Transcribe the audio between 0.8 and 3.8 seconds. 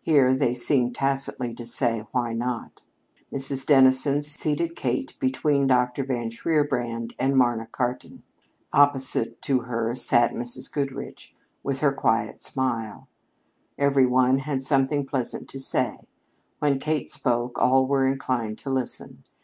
tacitly to say, "Why not?" Mrs.